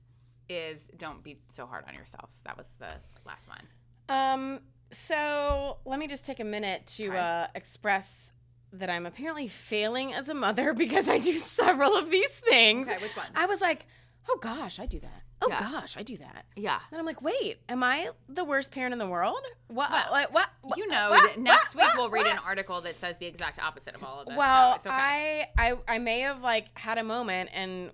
[0.50, 2.30] is don't be so hard on yourself.
[2.46, 2.92] That was the
[3.26, 3.68] last one.
[4.08, 4.60] Um,
[4.92, 7.18] so let me just take a minute to Okay.
[7.18, 8.34] uh, express
[8.74, 12.88] that I'm apparently failing as a mother because I do several of these things.
[12.88, 13.26] Okay, which one?
[13.36, 13.88] I was like,
[14.30, 15.24] oh gosh, I do that.
[15.42, 15.60] Oh Yeah.
[15.72, 16.46] gosh, I do that.
[16.56, 16.80] Yeah.
[16.92, 19.40] And I'm like, wait, am I the worst parent in the world?
[19.68, 19.90] What?
[20.12, 20.50] like, what?
[20.62, 22.34] what- You know what- next what- week we'll read what?
[22.34, 24.36] an article that says the exact opposite of all of this.
[24.36, 25.50] Well, so it's okay.
[25.58, 27.92] I, I I may have like had a moment and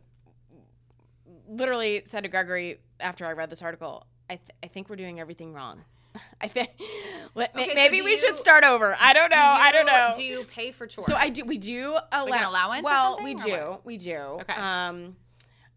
[1.48, 5.20] literally said to Gregory after I read this article, I, th- I think we're doing
[5.20, 5.82] everything wrong.
[6.42, 6.70] I think
[7.38, 8.96] Okay, maybe do we should start over.
[9.00, 9.38] I don't know.
[9.38, 10.14] I don't know.
[10.16, 11.08] Do you pay for chores?
[11.08, 11.44] so I do.
[11.44, 13.52] We do allow- an allowance Well, we do.
[13.52, 13.86] what?
[13.86, 14.16] We do.
[14.42, 14.54] Okay.
[14.54, 15.16] Um,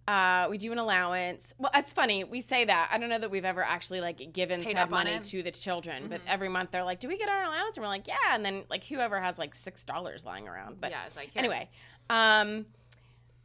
[0.09, 1.53] uh, we do an allowance.
[1.59, 2.89] Well, it's funny we say that.
[2.91, 6.09] I don't know that we've ever actually like given Paid said money to the children,
[6.09, 6.29] but Mhm.
[6.33, 8.65] every month they're like, "Do we get our allowance?" And we're like, "Yeah." And then
[8.71, 11.41] like whoever has like six dollars lying around, but yeah, it's like here.
[11.41, 11.69] Anyway,
[12.09, 12.65] um,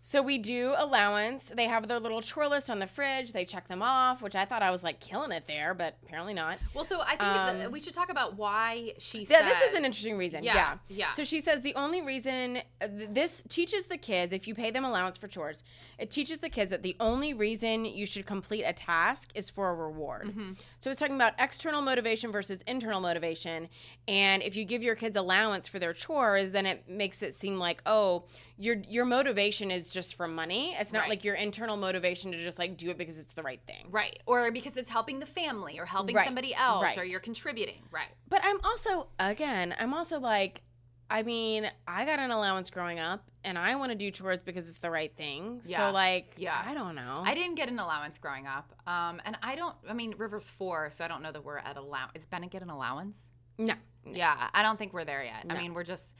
[0.06, 1.50] so we do allowance.
[1.56, 3.32] They have their little chore list on the fridge.
[3.32, 6.34] They check them off, which I thought I was like killing it there, but apparently
[6.34, 6.58] not.
[6.74, 9.46] Well, so I think Um, that we should talk about why she Yeah, says.
[9.60, 10.44] this is an interesting reason.
[10.44, 11.12] Yeah, Yeah, yeah.
[11.13, 14.72] So she says the only reason uh, th- this teaches the kids, if you pay
[14.72, 15.63] them allowance for chores,
[15.98, 19.70] it teaches the kids that the only reason you should complete a task is for
[19.70, 20.28] a reward.
[20.28, 20.52] Mm-hmm.
[20.82, 23.70] So it's talking about external motivation versus internal motivation.
[24.08, 27.58] And if you give your kids allowance for their chores, then it makes it seem
[27.58, 28.26] like, oh,
[28.58, 30.75] your your motivation is just for money.
[30.79, 31.10] It's not Right.
[31.10, 33.88] like your internal motivation to just like do it because it's the right thing.
[33.91, 34.17] Right.
[34.25, 37.84] Or because it's helping the family or helping Right, somebody else or you're contributing.
[37.91, 38.08] Right.
[38.27, 40.62] But I'm also, again, I'm also like,
[41.10, 44.67] I mean, I got an allowance growing up and I want to do chores because
[44.67, 45.62] it's the right thing.
[45.63, 45.77] Yeah.
[45.77, 46.60] So, like, Yeah.
[46.65, 47.21] I don't know.
[47.25, 48.73] I didn't get an allowance growing up.
[48.88, 51.77] Um, and I don't, I mean, River's four, so I don't know that we're at
[51.77, 52.13] allowance.
[52.15, 53.17] Is Bennett get an allowance?
[53.58, 53.75] no.
[54.06, 55.45] Yeah, I don't think we're there yet.
[55.49, 56.13] I mean, we're just,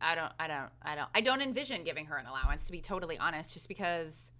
[0.00, 2.80] I don't, I don't, I don't, I don't envision giving her an allowance to be
[2.80, 4.30] totally honest, just because.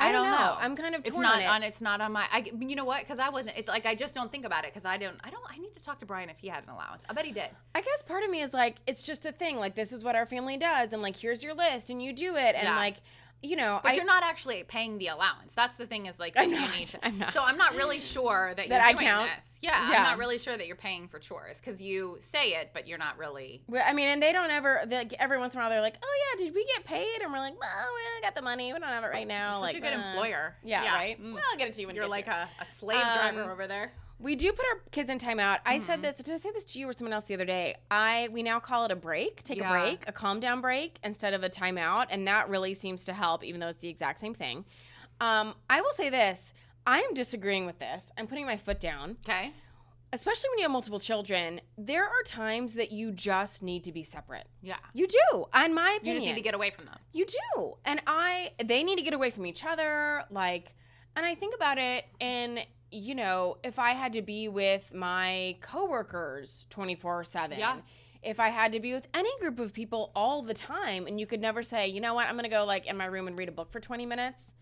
[0.00, 0.30] I, I don't know.
[0.30, 0.56] know.
[0.58, 1.46] I'm kind of It's torn not on it.
[1.46, 1.62] on.
[1.62, 2.24] It's not on my.
[2.32, 3.00] I, you know what?
[3.02, 3.56] Because I wasn't.
[3.56, 4.72] It's like I just don't think about it.
[4.72, 5.16] Because I don't.
[5.22, 5.44] I don't.
[5.48, 7.02] I need to talk to Brian if he had an allowance.
[7.08, 7.50] I bet he did.
[7.74, 9.58] I guess part of me is like, it's just a thing.
[9.58, 10.92] Like, this is what our family does.
[10.92, 12.54] And, like, here's your list and you do it.
[12.56, 12.76] And, Yeah.
[12.76, 12.96] like,
[13.42, 15.52] you know, But I, you're not actually paying the allowance.
[15.54, 16.06] That's the thing.
[16.06, 16.76] Is like I'm you not.
[16.78, 17.04] need to.
[17.06, 17.32] I'm not.
[17.34, 19.30] So I'm not really sure that, That you're I doing count?
[19.36, 19.58] this.
[19.60, 19.96] Yeah, Yeah.
[19.98, 22.98] I'm not really sure that you're paying for chores because you say it, but you're
[22.98, 23.62] not really.
[23.68, 24.80] Well, I mean, and they don't ever.
[24.88, 27.32] Like, every once in a while, they're like, "Oh yeah, did we get paid?" And
[27.32, 28.72] we're like, "Well, we got the money.
[28.72, 30.56] We don't have it right now." Such like, a good uh, employer.
[30.64, 31.20] Yeah, right.
[31.20, 31.34] Mm.
[31.34, 33.50] Well, I'll get it to you when You're you like a, a slave driver Um,
[33.50, 33.92] over there.
[34.22, 35.58] We do put our kids in timeout.
[35.66, 35.84] I Mm-hmm.
[35.86, 36.14] said this.
[36.16, 37.76] Did I say this to you or someone else the other day?
[37.90, 39.42] I we now call it a break.
[39.42, 39.68] Take Yeah.
[39.68, 43.12] a break, a calm down break instead of a timeout, and that really seems to
[43.12, 44.64] help, even though it's the exact same thing.
[45.20, 46.54] Um, I will say this.
[46.86, 48.10] I am disagreeing with this.
[48.16, 49.16] I'm putting my foot down.
[49.28, 49.52] Okay.
[50.14, 54.02] Especially when you have multiple children, there are times that you just need to be
[54.02, 54.46] separate.
[54.60, 54.76] Yeah.
[54.92, 56.98] You do, in my opinion, You just need to get away from them.
[57.12, 57.76] You do.
[57.84, 60.74] And I they need to get away from each other like
[61.16, 62.60] and I think about it and
[62.92, 67.78] you know, if I had to be with my coworkers 24/7, Yeah.
[68.22, 71.26] if I had to be with any group of people all the time and you
[71.26, 72.26] could never say, "You know what?
[72.28, 74.54] I'm going to go like in my room and read a book for 20 minutes."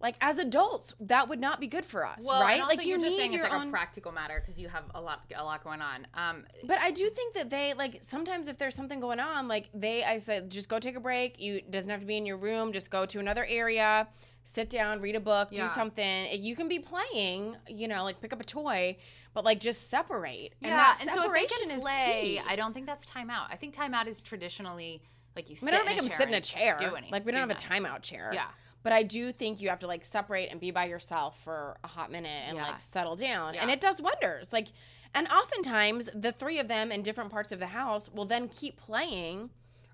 [0.00, 2.62] Like as adults, that would not be good for us, Well, right?
[2.62, 4.68] like you're you just need saying your it's like own a practical matter because you
[4.68, 6.06] have a lot, a lot going on.
[6.14, 9.68] Um, but I do think that they like sometimes if there's something going on, like
[9.74, 11.40] they I said just go take a break.
[11.40, 12.72] You doesn't have to be in your room.
[12.72, 14.06] Just go to another area,
[14.48, 15.66] sit down, read a book, Yeah.
[15.66, 16.28] do something.
[16.42, 18.96] You can be playing, you know, like pick up a toy,
[19.34, 20.54] but like just separate.
[20.62, 22.42] and yeah, that and so if they separation can is play, key.
[22.48, 23.46] I don't think that's timeout.
[23.50, 25.02] I think timeout is traditionally
[25.36, 25.56] like you.
[25.56, 26.76] Sit I don't in make a them chair sit in a chair.
[26.80, 27.86] Do any, like we don't do have nothing.
[27.86, 28.30] a timeout chair.
[28.32, 28.46] Yeah.
[28.82, 31.88] But I do think you have to like separate and be by yourself for a
[31.88, 32.68] hot minute and Yeah.
[32.68, 33.54] like settle down.
[33.54, 34.50] And it does wonders.
[34.52, 34.68] Like
[35.14, 38.76] and oftentimes the three of them in different parts of the house will then keep
[38.78, 39.50] playing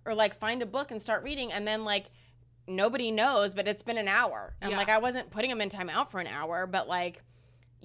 [0.07, 2.07] or like find a book and start reading and then like
[2.67, 4.55] nobody knows but it's been an hour.
[4.61, 4.77] And Yeah.
[4.79, 7.23] like I wasn't putting them in timeout for an hour, but like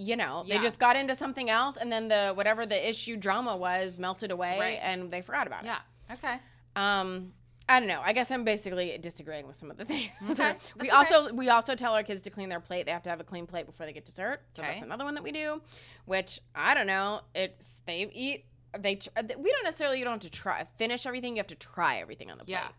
[0.01, 0.57] you know, Yeah.
[0.57, 4.31] they just got into something else and then the whatever the issue drama was melted
[4.31, 4.79] away Right.
[4.81, 5.67] and they forgot about it.
[5.67, 5.79] Yeah.
[6.13, 6.39] Okay.
[6.77, 7.33] Um,
[7.67, 8.01] I don't know.
[8.03, 10.09] I guess I'm basically disagreeing with some of the things.
[10.31, 12.85] Okay, we that's also we also tell our kids to clean their plate.
[12.85, 14.41] They have to have a clean plate before they get dessert.
[14.55, 14.71] So Okay.
[14.71, 15.61] that's another one that we do.
[16.05, 17.21] Which I don't know.
[17.35, 18.45] It's they eat.
[18.77, 21.35] They tr- we don't necessarily you don't have to try finish everything.
[21.35, 22.53] You have to try everything on the plate.
[22.53, 22.69] Yeah.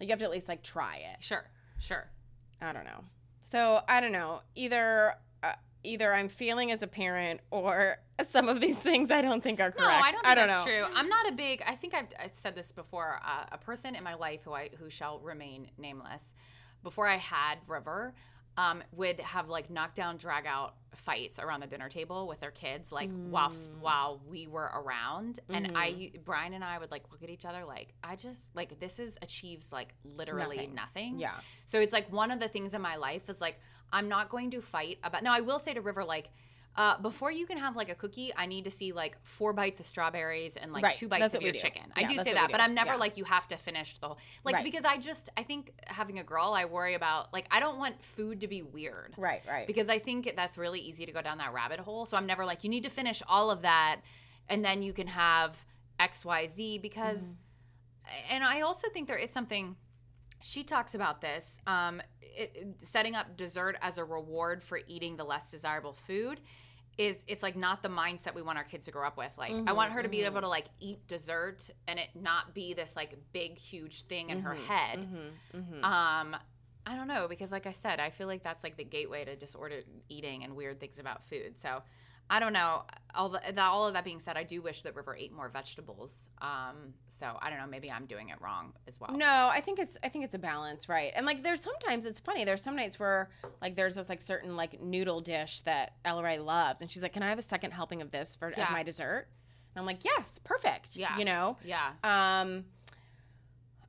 [0.00, 1.22] Like you have to at least like try it.
[1.22, 1.44] Sure,
[1.78, 2.10] sure.
[2.60, 3.04] I don't know.
[3.40, 4.42] So I don't know.
[4.54, 5.52] Either uh,
[5.84, 7.96] either I'm feeling as a parent or
[8.30, 9.78] some of these things I don't think are correct.
[9.78, 10.72] No, I don't think that's know.
[10.72, 10.84] true.
[10.94, 11.62] I'm not a big.
[11.66, 13.20] I think I've, I've said this before.
[13.24, 16.34] Uh, a person in my life who I who shall remain nameless,
[16.82, 18.14] before I had River,
[18.58, 22.90] um, would have like knockdown, drag out fights around the dinner table with their kids,
[22.92, 23.78] like while Mm.
[23.80, 25.38] while we were around.
[25.48, 26.22] And I, Mm-hmm.
[26.24, 29.16] Brian and I would like look at each other like, I just like this is
[29.22, 30.74] achieves like literally Nothing.
[30.74, 31.18] nothing.
[31.20, 31.34] Yeah.
[31.66, 33.58] So it's like one of the things in my life is like
[33.92, 35.22] I'm not going to fight about.
[35.22, 36.28] Now I will say to River like.
[36.78, 39.80] Uh, before you can have like a cookie, I need to see like four bites
[39.80, 40.94] of strawberries and like Right.
[40.94, 41.58] two bites That's of your do.
[41.58, 41.82] chicken.
[41.96, 42.60] I do say that, but.
[42.60, 42.96] I'm never Yeah.
[42.98, 44.64] like you have to finish the whole like Right.
[44.64, 48.00] because I just I think having a girl, I worry about like I don't want
[48.04, 49.14] food to be weird.
[49.16, 49.66] Right, right.
[49.66, 52.06] Because I think that's really easy to go down that rabbit hole.
[52.06, 54.00] So I'm never like you need to finish all of that
[54.48, 55.56] and then you can have
[55.98, 58.34] XYZ because Mm-hmm.
[58.34, 59.74] and I also think there is something
[60.40, 65.24] she talks about this um, it- setting up dessert as a reward for eating the
[65.24, 66.40] less desirable food
[66.98, 69.32] is it's like not the mindset we want our kids to grow up with.
[69.38, 72.74] Like i want her to be able to like eat dessert and it not be
[72.74, 75.08] this like big huge thing in her head.
[75.56, 75.84] Mm-hmm.
[75.84, 76.36] um
[76.86, 79.36] i don't know because like i said i feel like that's like the gateway to
[79.36, 81.58] disordered eating and weird things about food.
[81.60, 81.82] So
[82.30, 82.82] I don't know.
[83.14, 85.48] All the, the, all of that being said, I do wish that River ate more
[85.48, 86.28] vegetables.
[86.40, 87.66] Um, so I don't know.
[87.66, 89.10] Maybe I'm doing it wrong as well.
[89.16, 91.12] No, I think it's I think it's a balance, right?
[91.16, 92.44] And like there's sometimes it's funny.
[92.44, 93.30] There's some nights where
[93.62, 97.14] like there's this like certain like noodle dish that Ella Ray loves, and she's like,
[97.14, 99.26] "Can I have a second helping of this for as my dessert?"
[99.74, 101.16] And I'm like, "Yes, perfect." Yeah.
[101.18, 101.56] you know.
[101.64, 101.92] Yeah.
[102.04, 102.66] Um,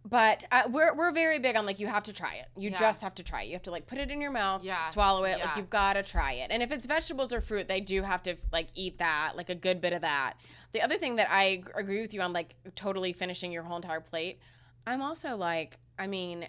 [0.09, 2.47] but uh, we're we're very big on like you have to try it.
[2.57, 2.79] You Yeah.
[2.79, 3.47] just have to try it.
[3.47, 4.81] You have to like put it in your mouth, Yeah.
[4.89, 5.37] swallow it.
[5.37, 5.45] Yeah.
[5.45, 6.47] Like you've got to try it.
[6.51, 9.55] And if it's vegetables or fruit, they do have to like eat that, like a
[9.55, 10.33] good bit of that.
[10.71, 14.01] The other thing that I agree with you on, like totally finishing your whole entire
[14.01, 14.39] plate.
[14.87, 16.47] I'm also like, I mean.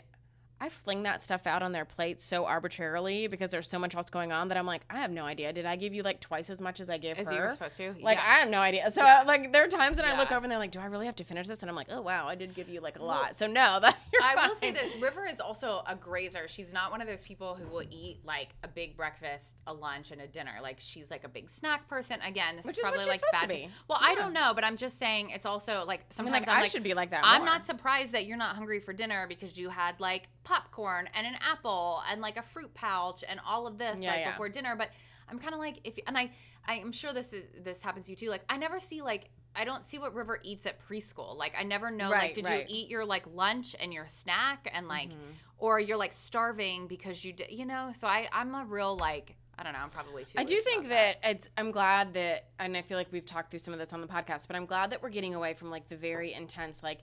[0.60, 4.10] I fling that stuff out on their plate so arbitrarily because there's so much else
[4.10, 5.52] going on that I'm like, I have no idea.
[5.54, 7.32] Did I give you like twice as much as I give As her?
[7.34, 7.94] you were supposed to.
[8.00, 8.24] Like Yeah.
[8.26, 8.90] I have no idea.
[8.90, 10.86] So uh, like there are times when I look over and they're like, "Do I
[10.86, 12.98] really have to finish this?" And I'm like, "Oh wow, I did give you like
[12.98, 16.46] a lot." So no, that you're I will say this: River is also a grazer.
[16.46, 20.10] She's not one of those people who will eat like a big breakfast, a lunch,
[20.10, 20.52] and a dinner.
[20.62, 22.18] Like she's like a big snack person.
[22.20, 23.42] Again, this Which is probably like bad.
[23.42, 23.68] to be.
[23.88, 26.62] Well, I don't know, but I'm just saying it's also like I mean, like I
[26.62, 27.22] like, should be like that.
[27.24, 27.46] I'm more.
[27.46, 31.34] not surprised that you're not hungry for dinner because you had like popcorn and an
[31.48, 34.30] apple and like a fruit pouch and all of this Yeah, like yeah.
[34.32, 34.74] before dinner.
[34.76, 34.90] But
[35.28, 36.30] I'm kind of like if and I
[36.66, 38.28] I'm sure this is this happens to you too.
[38.30, 41.36] Like I never see like I don't see what River eats at preschool.
[41.36, 42.68] Like I never know like did right.
[42.68, 45.32] you eat your like lunch and your snack and like Mm-hmm.
[45.58, 47.92] or you're like starving because you did you know.
[47.96, 49.80] So I I'm a real like I don't know.
[49.80, 50.38] I'm probably too.
[50.38, 51.50] I do think about that it's.
[51.58, 54.06] I'm glad that, and I feel like we've talked through some of this on the
[54.06, 57.00] podcast, but I'm glad that we're getting away from like the very intense like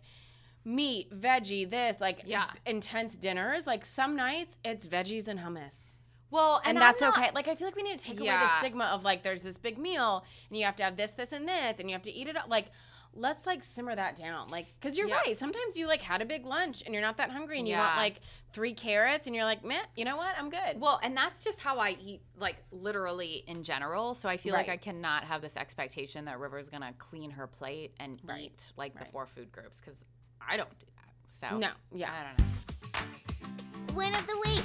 [0.68, 2.50] meat, veggie, this like Yeah.
[2.66, 3.66] intense dinners.
[3.66, 5.94] Like some nights it's veggies and hummus.
[6.30, 7.32] Well, and, and, that's not- okay.
[7.34, 9.58] Like I feel like we need to take away the stigma of like there's this
[9.58, 12.12] big meal and you have to have this, this, and this, and you have to
[12.12, 12.36] eat it.
[12.36, 12.50] up.
[12.50, 12.66] Like
[13.14, 14.50] let's like simmer that down.
[14.50, 15.16] Like because you're Yeah.
[15.26, 15.38] right.
[15.38, 17.96] Sometimes you like had a big lunch and you're not that hungry and you want
[17.96, 18.20] like
[18.52, 20.36] three carrots and you're like, meh, you know what?
[20.38, 20.82] I'm good.
[20.82, 24.14] Well, and that's just how I eat, like literally in general.
[24.14, 27.94] So I feel like I cannot have this expectation that River's gonna clean her plate
[28.02, 28.42] and Right.
[28.52, 30.04] eat like the four food groups because
[30.50, 31.50] I don't do that.
[31.52, 32.10] So no, yeah.
[32.12, 33.96] I don't know.
[33.96, 34.64] Win of the week.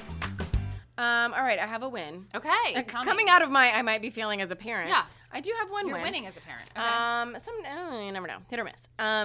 [0.98, 1.32] Um.
[1.34, 2.26] All right, I have a win.
[2.34, 3.08] Okay, Uh, tell me.
[3.08, 4.88] coming out of my, I might be feeling as a parent.
[4.90, 5.04] Yeah.
[5.32, 6.02] I do have one You're win.
[6.04, 6.68] winning as a parent.
[6.76, 6.86] Okay.
[6.86, 7.36] Um.
[7.40, 7.54] Some.
[7.66, 8.38] Oh, you never know.
[8.50, 8.88] Hit or miss.
[8.98, 9.24] Um.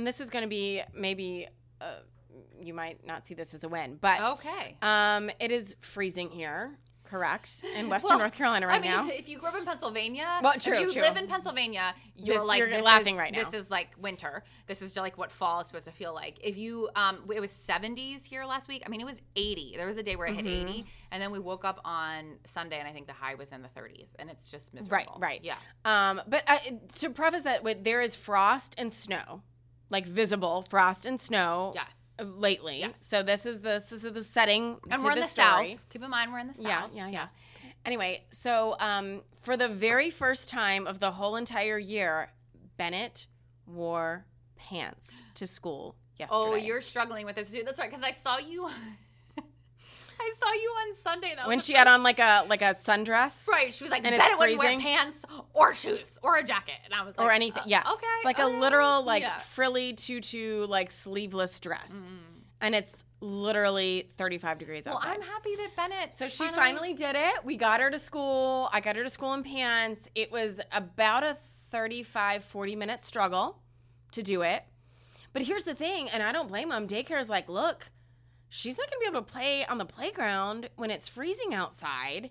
[0.00, 1.46] And this is going to be maybe.
[1.78, 1.96] Uh,
[2.58, 4.76] you might not see this as a win, but okay.
[4.82, 9.08] um, it is freezing here correct, in Western Well, North Carolina right I mean, now.
[9.08, 11.02] if, if you grew up in Pennsylvania, Well, true, if you true.
[11.02, 13.42] live in Pennsylvania, you're This- like you're this laughing is, right now.
[13.44, 14.44] This is like winter.
[14.66, 16.38] This is like what fall is supposed to feel like.
[16.44, 18.82] If you, um, it was 70s here last week.
[18.86, 19.74] I mean, it was 80.
[19.76, 20.68] There was a day where it hit Mm-hmm.
[20.68, 23.62] 80, and then we woke up on Sunday, and I think the high was in
[23.62, 25.14] the 30s, and it's just miserable.
[25.18, 25.20] right.
[25.20, 25.56] right, Yeah.
[25.84, 26.58] Um, but uh,
[26.98, 29.42] to preface that, with, there is frost and snow,
[29.90, 31.72] like visible frost and snow.
[31.74, 31.86] Yes.
[32.22, 32.92] Lately, Yes.
[33.00, 35.70] so this is the this is the setting, And to we're in the story.
[35.78, 35.88] south.
[35.88, 36.64] Keep in mind, we're in the south.
[36.64, 37.26] Yeah, yeah, yeah.
[37.86, 42.28] Anyway, so um, for the very first time of the whole entire year,
[42.76, 43.26] Bennett
[43.66, 44.26] wore
[44.56, 46.36] pants to school yesterday.
[46.38, 47.66] Oh, you're struggling with this, dude.
[47.66, 48.68] That's right, because I saw you.
[50.20, 51.32] I saw you on Sunday.
[51.36, 53.72] That when she had on like a like a sundress, Right.
[53.74, 56.74] She was like, And bet it wouldn't wear pants or shoes or a jacket.
[56.84, 57.62] And I was like, or anything.
[57.62, 58.06] uh, yeah, Okay.
[58.16, 59.38] It's like a literal like yeah.
[59.38, 62.06] frilly tutu like sleeveless dress, Mm.
[62.60, 65.04] and it's literally 35 degrees outside.
[65.08, 65.14] Well.
[65.16, 66.14] I'm happy that Bennett.
[66.14, 67.44] So she finally did it.
[67.44, 68.70] We got her to school.
[68.72, 70.08] I got her to school in pants.
[70.14, 71.36] It was about a
[71.70, 73.58] 35, 40 minute struggle
[74.12, 74.64] to do it.
[75.32, 76.88] But here's the thing, and I don't blame them.
[76.88, 77.90] Daycare is like, look,
[78.50, 82.28] she's not going to be able to play on the playground when it's freezing outside.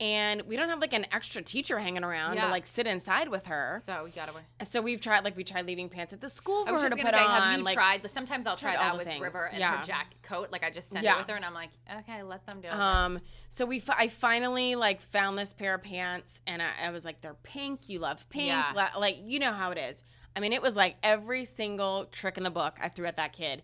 [0.00, 2.46] And we don't have like an extra teacher hanging around Yeah.
[2.46, 3.80] to like sit inside with her.
[3.84, 4.42] So you gotta wear.
[4.64, 7.14] So we've tried, like, we tried leaving pants at the school for her to put
[7.14, 7.30] say, on.
[7.42, 8.10] have you like, tried?
[8.10, 9.22] Sometimes I'll try that with things.
[9.22, 9.76] River and Yeah.
[9.76, 10.48] her jacket coat.
[10.50, 11.14] Like I just send Yeah.
[11.14, 12.74] it with her, and I'm like, okay, let them do it.
[12.74, 16.90] Um, so we, fi- I finally like found this pair of pants, and I, I
[16.90, 17.88] was like, they're pink.
[17.88, 18.56] You love pink.
[18.74, 20.02] La- like you know how it is.
[20.34, 23.34] I mean, it was like every single trick in the book I threw at that
[23.34, 23.62] kid.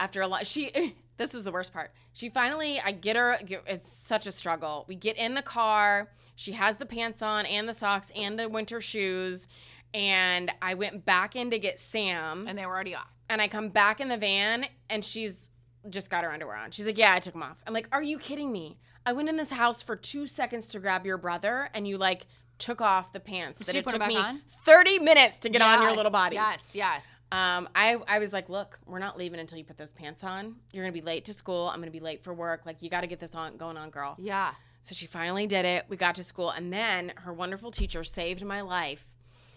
[0.00, 0.96] After a lot, she.
[1.16, 1.92] This is the worst part.
[2.12, 3.38] She finally, I get her.
[3.66, 4.84] It's such a struggle.
[4.88, 6.10] We get in the car.
[6.36, 9.46] She has the pants on and the socks and the winter shoes,
[9.92, 13.12] and I went back in to get Sam and they were already off.
[13.28, 15.48] and I come back in the van and she's
[15.88, 16.70] just got her underwear on.
[16.72, 17.58] She's like, Yeah, I took them off.
[17.66, 18.78] I'm like, Are you kidding me?
[19.06, 22.26] I went in this house for two seconds to grab your brother and you like
[22.58, 24.40] took off the pants that she it took back me on?
[24.64, 26.36] 30 minutes to get on your little body.
[26.36, 27.02] Yes, yes.
[27.34, 30.54] Um, I, I was like, Look, we're not leaving until you put those pants on.
[30.72, 31.68] You're gonna be late to school.
[31.68, 32.62] I'm gonna be late for work.
[32.64, 34.14] Like, you gotta get this on going on, girl.
[34.18, 34.52] Yeah.
[34.82, 35.86] So she finally did it.
[35.88, 39.06] We got to school, and then her wonderful teacher saved my life.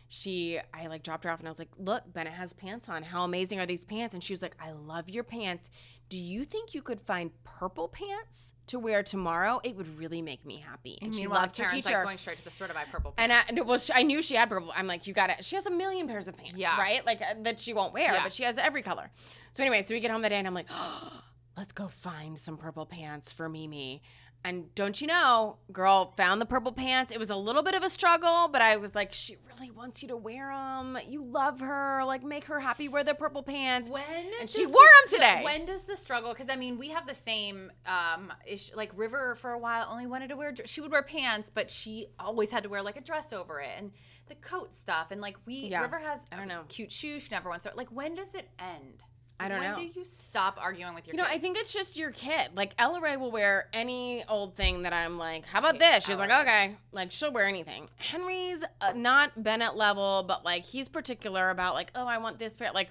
[0.08, 3.04] She, I like dropped her off, and I was like, "Look, Bennett has pants on.
[3.04, 5.70] How amazing are these pants?" And she was like, "I love your pants.
[6.10, 9.60] Do you think you could find purple pants to wear tomorrow?
[9.64, 11.90] It would really make me happy." And she loves her teacher.
[11.96, 13.14] like going straight to the store to buy purple.
[13.18, 14.72] and I, and it was, I knew she had purple.
[14.76, 15.44] I'm like, you got it.
[15.44, 16.78] She has a million pairs of pants, Yeah.
[16.78, 17.06] right?
[17.06, 18.24] Like uh, that she won't wear, Yeah.
[18.24, 19.10] but she has every color.
[19.52, 20.68] So anyway, so we get home that day, and I'm like,
[21.58, 24.02] let's go find some purple pants for Mimi.
[24.48, 27.12] And don't you know, girl found the purple pants.
[27.12, 30.02] It was a little bit of a struggle, but I was like, she really wants
[30.02, 30.98] you to wear them.
[31.06, 32.02] You love her.
[32.06, 32.88] Like, make her happy.
[32.88, 33.92] Wear the purple pants.
[33.92, 34.04] When
[34.40, 34.80] And she the them
[35.10, 35.42] today.
[35.44, 36.32] When does the struggle?
[36.32, 38.74] Because I mean, we have the same um, issue.
[38.74, 40.54] Like River, for a while, only wanted to wear.
[40.64, 43.72] She would wear pants, but she always had to wear like a dress over it
[43.78, 43.92] and
[44.30, 45.12] the coat stuff.
[45.12, 45.82] And like we, Yeah.
[45.82, 46.62] River has I don't know.
[46.70, 47.24] cute shoes.
[47.24, 47.74] She never wants to.
[47.76, 49.04] Like when does it end?
[49.40, 49.78] I don't when know.
[49.78, 51.16] do you stop arguing with your?
[51.16, 52.50] You know, I think it's just your kid.
[52.56, 56.06] Like Ella Ray will wear any old thing that I'm like, how about this?
[56.06, 56.76] She's like, Ella okay.
[56.92, 57.88] Like she'll wear anything.
[57.98, 62.56] Henry's uh, not Bennett level, but like he's particular about like, oh, I want this
[62.56, 62.72] pair.
[62.74, 62.90] Like,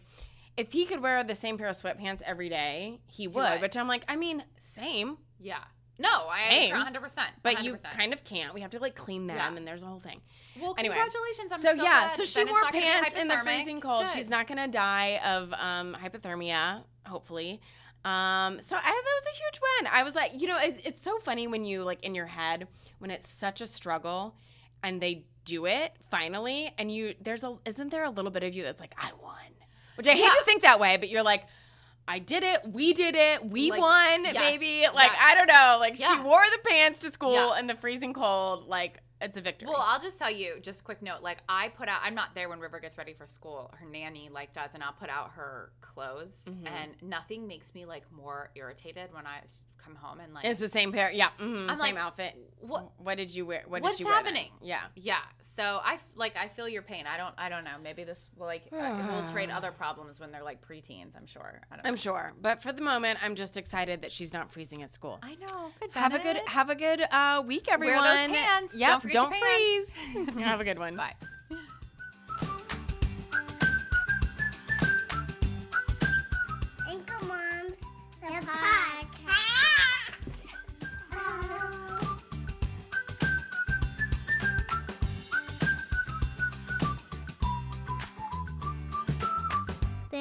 [0.56, 3.52] if he could wear the same pair of sweatpants every day, he would.
[3.52, 3.60] would.
[3.60, 5.58] Which I'm like, I mean, same, Yeah.
[5.98, 7.00] No, I Same, agree 100.
[7.02, 8.52] percent but you kind of can't.
[8.52, 9.56] We have to like clean them, Yeah.
[9.56, 10.20] and there's a whole thing.
[10.60, 10.94] Well, Anyway.
[10.94, 11.52] congratulations!
[11.52, 14.04] I'm so, so, yeah, so she wore not gonna be pants in the freezing cold.
[14.06, 14.14] Good.
[14.14, 17.60] She's not gonna die of um, hypothermia, hopefully.
[18.04, 19.90] Um, so I, that was a huge win.
[19.92, 22.68] I was like, you know, it's, it's so funny when you like in your head
[22.98, 24.36] when it's such a struggle,
[24.82, 28.54] and they do it finally, and you there's a isn't there a little bit of
[28.54, 29.34] you that's like I won,
[29.96, 30.30] which I hate Yeah.
[30.30, 31.44] to think that way, but you're like.
[32.08, 32.60] I did it.
[32.70, 33.44] We did it.
[33.50, 34.86] We Like, won, yes, baby.
[34.94, 35.20] Like yes.
[35.20, 35.76] I don't know.
[35.80, 37.58] Like she wore the pants to school Yeah.
[37.58, 38.66] in the freezing cold.
[38.68, 39.68] Like it's a victory.
[39.68, 41.22] Well, I'll just tell you, just quick note.
[41.22, 43.72] Like I put out, I'm not there when River gets ready for school.
[43.78, 46.68] Her nanny like does, and I'll put out her clothes, Mhm.
[46.70, 49.40] and nothing makes me like more irritated when I
[49.82, 51.10] come home and like It's the same pair.
[51.12, 51.28] Yeah.
[51.40, 52.34] mhm, I'm same like, outfit.
[52.60, 53.62] what- What did you wear?
[53.66, 54.22] What What's did you wear?
[54.22, 54.34] then?
[54.34, 54.50] happening?
[54.62, 54.80] Yeah.
[54.96, 55.18] yeah.
[55.40, 57.06] So I f- like I feel your pain.
[57.06, 57.76] I don't I don't know.
[57.82, 61.16] Maybe this will like uh, we'll trade other problems when they're like preteens.
[61.16, 61.60] I'm sure.
[61.70, 61.96] I don't I'm know.
[61.98, 62.32] sure.
[62.40, 65.18] But for the moment, I'm just excited that she's not freezing at school.
[65.22, 65.70] I know.
[65.80, 65.90] Good.
[65.92, 68.04] Have a good have a good uh, week, Wear everyone.
[68.04, 68.74] those pants.
[68.74, 69.02] Yep.
[69.02, 69.90] Don't Don't, freeze.
[70.14, 70.34] pants.
[70.40, 70.96] have a good one.
[70.96, 71.14] Bye.
[76.88, 77.78] AnchorMOMS,
[78.20, 78.95] the, podcast.